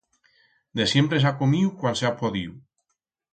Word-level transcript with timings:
De 0.79 0.87
siempre 0.93 1.19
s'ha 1.25 1.33
comiu 1.41 1.69
cuan 1.83 2.01
s'ha 2.01 2.13
podiu. 2.23 2.57